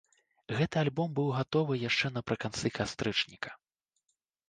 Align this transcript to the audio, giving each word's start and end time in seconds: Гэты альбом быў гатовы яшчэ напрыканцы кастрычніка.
Гэты 0.59 0.79
альбом 0.83 1.09
быў 1.19 1.29
гатовы 1.37 1.73
яшчэ 1.89 2.13
напрыканцы 2.17 2.75
кастрычніка. 2.81 3.51